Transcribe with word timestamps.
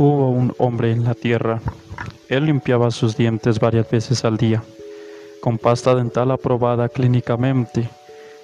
hubo 0.00 0.30
un 0.30 0.54
hombre 0.56 0.92
en 0.92 1.04
la 1.04 1.12
tierra. 1.12 1.60
Él 2.30 2.46
limpiaba 2.46 2.90
sus 2.90 3.18
dientes 3.18 3.60
varias 3.60 3.90
veces 3.90 4.24
al 4.24 4.38
día, 4.38 4.62
con 5.42 5.58
pasta 5.58 5.94
dental 5.94 6.30
aprobada 6.30 6.88
clínicamente. 6.88 7.90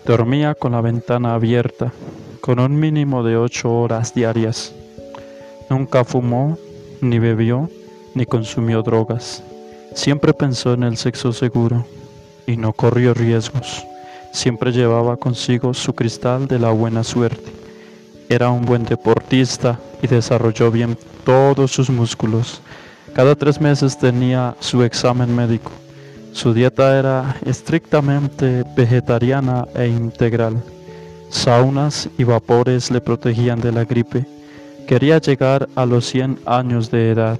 Dormía 0.05 0.55
con 0.55 0.73
la 0.73 0.83
ventana 0.83 1.33
abierta, 1.33 1.93
con 2.43 2.61
un 2.61 2.79
mínimo 2.79 3.23
de 3.23 3.39
ocho 3.39 3.73
horas 3.73 4.15
diarias. 4.15 4.75
Nunca 5.71 6.05
fumó, 6.05 6.59
ni 7.01 7.19
bebió, 7.19 7.71
ni 8.15 8.27
consumió 8.27 8.83
drogas. 8.83 9.43
Siempre 9.95 10.35
pensó 10.35 10.75
en 10.75 10.83
el 10.83 10.99
sexo 10.99 11.33
seguro 11.33 11.87
y 12.47 12.59
no 12.59 12.75
corrió 12.75 13.15
riesgos. 13.15 13.83
Siempre 14.31 14.73
llevaba 14.73 15.17
consigo 15.17 15.73
su 15.73 15.95
cristal 15.95 16.49
de 16.49 16.59
la 16.59 16.71
buena 16.71 17.03
suerte. 17.03 17.51
Era 18.29 18.51
un 18.51 18.67
buen 18.67 18.85
deportista 18.85 19.81
y 20.03 20.07
desarrolló 20.07 20.71
bien 20.71 20.97
todos 21.25 21.73
sus 21.73 21.91
músculos. 21.91 22.61
Cada 23.15 23.35
tres 23.35 23.61
meses 23.61 23.99
tenía 23.99 24.55
su 24.61 24.83
examen 24.83 25.35
médico. 25.35 25.71
Su 26.33 26.53
dieta 26.53 26.99
era 26.99 27.37
estrictamente 27.47 28.63
vegetariana 28.77 29.67
e 29.75 29.87
integral. 29.87 30.63
Saunas 31.31 32.09
y 32.19 32.25
vapores 32.25 32.91
le 32.91 33.01
protegían 33.01 33.61
de 33.61 33.73
la 33.73 33.85
gripe. 33.85 34.27
Quería 34.87 35.19
llegar 35.19 35.69
a 35.75 35.87
los 35.87 36.05
100 36.07 36.41
años 36.45 36.91
de 36.91 37.11
edad. 37.11 37.39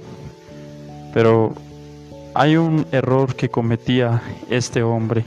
Pero 1.13 1.53
hay 2.33 2.57
un 2.57 2.85
error 2.91 3.35
que 3.35 3.49
cometía 3.49 4.21
este 4.49 4.81
hombre. 4.81 5.25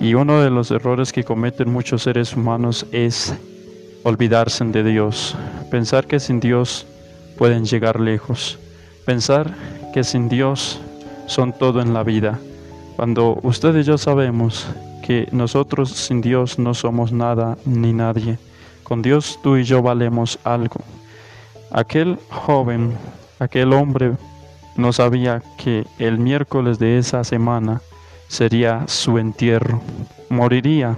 Y 0.00 0.14
uno 0.14 0.40
de 0.40 0.50
los 0.50 0.70
errores 0.70 1.12
que 1.12 1.22
cometen 1.22 1.70
muchos 1.70 2.02
seres 2.02 2.34
humanos 2.34 2.86
es 2.92 3.34
olvidarse 4.04 4.64
de 4.64 4.84
Dios. 4.84 5.36
Pensar 5.70 6.06
que 6.06 6.20
sin 6.20 6.40
Dios 6.40 6.86
pueden 7.38 7.64
llegar 7.64 8.00
lejos. 8.00 8.58
Pensar 9.04 9.54
que 9.92 10.04
sin 10.04 10.28
Dios 10.28 10.80
son 11.26 11.52
todo 11.52 11.80
en 11.80 11.94
la 11.94 12.02
vida. 12.02 12.38
Cuando 12.96 13.38
usted 13.42 13.76
y 13.76 13.82
yo 13.82 13.98
sabemos 13.98 14.66
que 15.02 15.28
nosotros 15.32 15.90
sin 15.90 16.20
Dios 16.20 16.58
no 16.58 16.74
somos 16.74 17.12
nada 17.12 17.56
ni 17.64 17.92
nadie. 17.92 18.38
Con 18.82 19.02
Dios 19.02 19.38
tú 19.42 19.56
y 19.56 19.64
yo 19.64 19.82
valemos 19.82 20.38
algo. 20.44 20.80
Aquel 21.70 22.18
joven, 22.30 22.96
aquel 23.38 23.72
hombre 23.72 24.12
no 24.76 24.92
sabía 24.92 25.42
que 25.58 25.86
el 25.98 26.18
miércoles 26.18 26.78
de 26.78 26.98
esa 26.98 27.24
semana 27.24 27.80
sería 28.28 28.84
su 28.86 29.18
entierro. 29.18 29.80
Moriría 30.28 30.96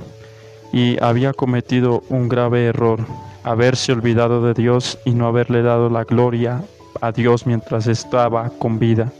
y 0.75 1.01
había 1.01 1.33
cometido 1.33 2.03
un 2.09 2.29
grave 2.29 2.65
error 2.65 2.99
haberse 3.45 3.93
olvidado 3.93 4.45
de 4.45 4.55
Dios 4.55 4.99
y 5.05 5.13
no 5.13 5.29
haberle 5.29 5.63
dado 5.63 5.89
la 5.89 6.03
gloria 6.03 6.65
a 7.01 7.13
Dios 7.13 7.47
mientras 7.47 7.87
estaba 7.87 8.51
con 8.59 8.81
vida. 8.81 9.13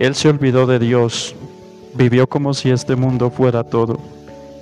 Él 0.00 0.16
se 0.16 0.28
olvidó 0.28 0.66
de 0.66 0.80
Dios, 0.80 1.36
vivió 1.94 2.26
como 2.26 2.54
si 2.54 2.70
este 2.70 2.96
mundo 2.96 3.30
fuera 3.30 3.62
todo, 3.62 4.00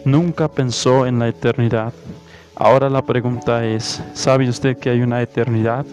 nunca 0.05 0.49
pensó 0.49 1.07
en 1.07 1.19
la 1.19 1.29
eternidad. 1.29 1.95
Ahora 2.57 2.91
la 2.91 3.01
pregunta 3.01 3.65
es, 3.65 4.03
¿sabe 4.13 4.51
usted 4.51 4.77
que 4.77 4.91
hay 4.91 5.01
una 5.01 5.23
eternidad? 5.23 5.87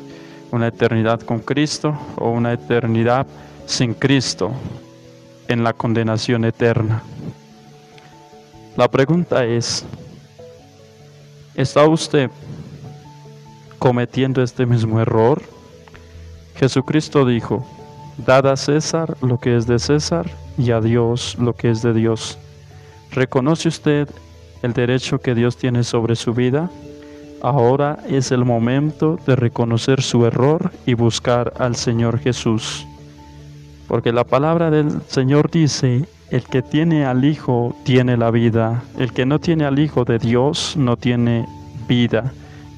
¿Una 0.52 0.67
eternidad 0.67 1.21
con 1.21 1.39
Cristo 1.39 1.97
o 2.17 2.31
una 2.31 2.52
eternidad 2.52 3.25
sin 3.65 3.93
Cristo 3.93 4.52
en 5.47 5.63
la 5.63 5.71
condenación 5.71 6.43
eterna? 6.43 7.03
La 8.78 8.88
pregunta 8.88 9.44
es, 9.44 9.83
¿está 11.56 11.88
usted 11.88 12.30
cometiendo 13.80 14.44
este 14.44 14.67
mismo 14.67 15.02
error? 15.02 15.42
Jesucristo 16.58 17.26
dijo, 17.26 17.66
Dad 18.23 18.45
a 18.45 18.55
César 18.55 19.17
lo 19.23 19.39
que 19.39 19.58
es 19.58 19.66
de 19.66 19.80
César 19.80 20.30
y 20.60 20.70
a 20.70 20.80
Dios 20.80 21.37
lo 21.39 21.55
que 21.55 21.71
es 21.71 21.82
de 21.82 21.92
Dios. 21.92 22.37
¿Reconoce 23.10 23.67
usted 23.67 24.08
el 24.61 24.73
derecho 24.73 25.21
que 25.21 25.33
Dios 25.33 25.58
tiene 25.58 25.83
sobre 25.83 26.16
su 26.16 26.36
vida? 26.36 26.70
Ahora 27.42 27.98
es 28.08 28.32
el 28.32 28.45
momento 28.45 29.17
de 29.26 29.36
reconocer 29.36 30.04
su 30.04 30.23
error 30.23 30.71
y 30.86 30.93
buscar 30.93 31.52
al 31.58 31.76
Señor 31.76 32.20
Jesús. 32.20 32.86
Porque 33.87 34.11
la 34.11 34.23
palabra 34.23 34.70
del 34.70 35.02
Señor 35.08 35.49
dice, 35.49 36.08
el 36.30 36.43
que 36.43 36.61
tiene 36.61 37.05
al 37.05 37.23
Hijo 37.23 37.76
tiene 37.83 38.17
la 38.17 38.32
vida, 38.32 38.83
el 38.98 39.14
que 39.14 39.26
no 39.26 39.39
tiene 39.39 39.65
al 39.65 39.80
Hijo 39.80 40.04
de 40.04 40.20
Dios 40.20 40.76
no 40.76 40.98
tiene 40.98 41.45
vida. 41.88 42.33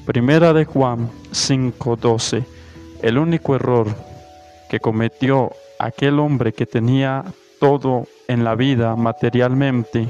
Primera 0.06 0.52
de 0.52 0.64
Juan 0.64 1.10
5:12. 1.32 2.44
El 3.02 3.18
único 3.18 3.54
error 3.56 3.88
que 4.68 4.78
cometió 4.78 5.50
aquel 5.78 6.18
hombre 6.20 6.52
que 6.52 6.66
tenía 6.66 7.24
todo 7.58 8.06
en 8.28 8.44
la 8.44 8.54
vida 8.54 8.94
materialmente, 8.94 10.08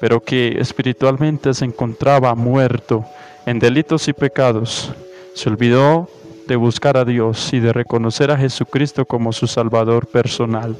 pero 0.00 0.20
que 0.20 0.56
espiritualmente 0.58 1.54
se 1.54 1.64
encontraba 1.64 2.34
muerto 2.34 3.04
en 3.46 3.58
delitos 3.58 4.06
y 4.08 4.12
pecados, 4.12 4.92
se 5.34 5.48
olvidó 5.48 6.08
de 6.46 6.56
buscar 6.56 6.96
a 6.96 7.04
Dios 7.04 7.52
y 7.52 7.60
de 7.60 7.72
reconocer 7.72 8.30
a 8.30 8.36
Jesucristo 8.36 9.06
como 9.06 9.32
su 9.32 9.46
Salvador 9.46 10.06
personal. 10.06 10.76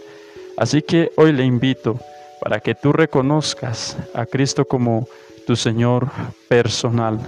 Así 0.60 0.82
que 0.82 1.10
hoy 1.16 1.32
le 1.32 1.46
invito 1.46 1.98
para 2.38 2.60
que 2.60 2.74
tú 2.74 2.92
reconozcas 2.92 3.96
a 4.12 4.26
Cristo 4.26 4.66
como 4.66 5.08
tu 5.46 5.56
Señor 5.56 6.10
personal. 6.50 7.18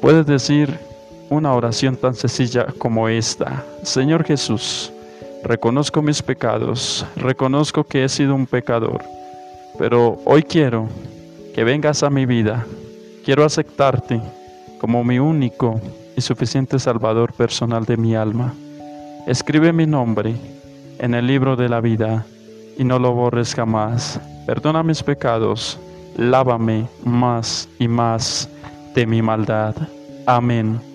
Puedes 0.00 0.24
decir 0.24 0.78
una 1.28 1.52
oración 1.52 1.96
tan 1.96 2.14
sencilla 2.14 2.64
como 2.78 3.10
esta. 3.10 3.62
Señor 3.82 4.24
Jesús, 4.24 4.90
reconozco 5.44 6.00
mis 6.00 6.22
pecados, 6.22 7.04
reconozco 7.16 7.84
que 7.84 8.04
he 8.04 8.08
sido 8.08 8.34
un 8.34 8.46
pecador, 8.46 9.04
pero 9.78 10.18
hoy 10.24 10.42
quiero 10.42 10.88
que 11.54 11.64
vengas 11.64 12.02
a 12.02 12.08
mi 12.08 12.24
vida. 12.24 12.64
Quiero 13.22 13.44
aceptarte 13.44 14.18
como 14.80 15.04
mi 15.04 15.18
único 15.18 15.78
y 16.16 16.22
suficiente 16.22 16.78
Salvador 16.78 17.34
personal 17.34 17.84
de 17.84 17.98
mi 17.98 18.16
alma. 18.16 18.54
Escribe 19.26 19.74
mi 19.74 19.86
nombre 19.86 20.34
en 20.98 21.12
el 21.12 21.26
libro 21.26 21.54
de 21.54 21.68
la 21.68 21.82
vida 21.82 22.24
y 22.78 22.84
no 22.84 22.98
lo 22.98 23.12
borres 23.12 23.54
jamás. 23.54 24.20
Perdona 24.46 24.82
mis 24.82 25.02
pecados, 25.02 25.78
lávame 26.16 26.88
más 27.04 27.68
y 27.78 27.88
más 27.88 28.48
de 28.94 29.06
mi 29.06 29.22
maldad. 29.22 29.74
Amén. 30.26 30.91